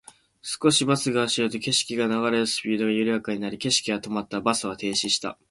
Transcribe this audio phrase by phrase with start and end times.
[0.41, 4.41] 少しバスが走ると、景色が流れるスピードが緩やかになり、景色は止まった。
[4.41, 5.37] バスは停止した。